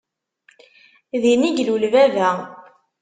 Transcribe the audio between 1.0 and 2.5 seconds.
Din i ilul baba.